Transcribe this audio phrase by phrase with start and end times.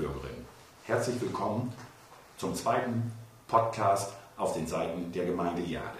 [0.00, 0.46] Bundesbürgerin.
[0.84, 1.70] Herzlich willkommen
[2.38, 3.12] zum zweiten
[3.46, 5.98] Podcast auf den Seiten der Gemeinde Jade.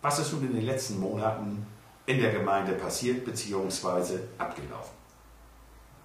[0.00, 1.66] Was ist nun in den letzten Monaten
[2.06, 4.20] in der Gemeinde passiert bzw.
[4.38, 4.96] abgelaufen?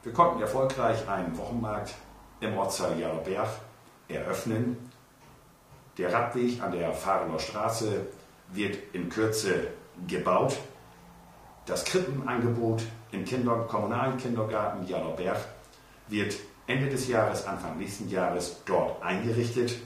[0.03, 1.93] Wir konnten erfolgreich einen Wochenmarkt
[2.41, 3.49] im Ortsteil Jaderberg
[4.09, 4.91] eröffnen.
[5.97, 8.07] Der Radweg an der Fahrener Straße
[8.49, 9.67] wird in Kürze
[10.05, 10.57] gebaut.
[11.65, 15.37] Das Krippenangebot im Kinder kommunalen Kindergarten Jaderberg
[16.11, 16.35] wird
[16.67, 19.79] Ende des Jahres, Anfang nächsten Jahres dort eingerichtet.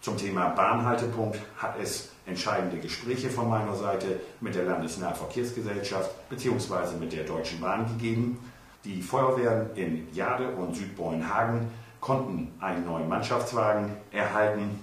[0.00, 6.96] Zum Thema Bahnhaltepunkt hat es entscheidende Gespräche von meiner Seite mit der Landesnahverkehrsgesellschaft bzw.
[6.98, 8.38] mit der Deutschen Bahn gegeben.
[8.84, 11.68] Die Feuerwehren in Jade und Südbeuenhagen
[12.00, 14.80] konnten einen neuen Mannschaftswagen erhalten.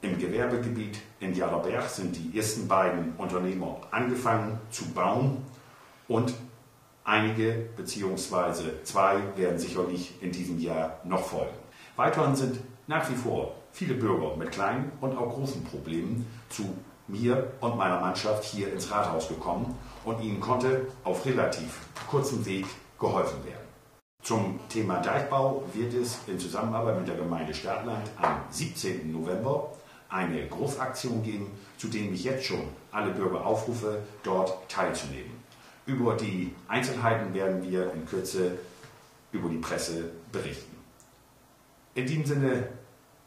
[0.00, 5.44] Im Gewerbegebiet in Jaderberg sind die ersten beiden Unternehmer angefangen zu bauen
[6.08, 6.34] und
[7.04, 8.82] einige bzw.
[8.84, 11.56] zwei werden sicherlich in diesem Jahr noch folgen.
[11.96, 16.74] Weiterhin sind nach wie vor viele Bürger mit kleinen und auch großen Problemen zu
[17.08, 22.66] mir und meiner Mannschaft hier ins Rathaus gekommen und ihnen konnte auf relativ kurzem Weg
[22.98, 23.62] geholfen werden.
[24.22, 29.10] Zum Thema Deichbau wird es in Zusammenarbeit mit der Gemeinde Stadtland am 17.
[29.10, 29.72] November
[30.08, 35.41] eine Großaktion geben, zu dem ich jetzt schon alle Bürger aufrufe, dort teilzunehmen.
[35.84, 38.58] Über die Einzelheiten werden wir in Kürze
[39.32, 40.76] über die Presse berichten.
[41.94, 42.68] In diesem Sinne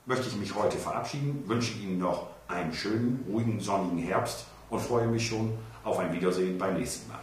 [0.05, 5.07] möchte ich mich heute verabschieden, wünsche Ihnen noch einen schönen, ruhigen, sonnigen Herbst und freue
[5.07, 7.19] mich schon auf ein Wiedersehen beim nächsten Mal.